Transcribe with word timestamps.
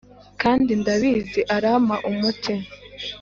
kandi 0.41 0.71
ndabizi 0.81 1.41
arampa 1.55 1.95
umuti! 2.09 2.53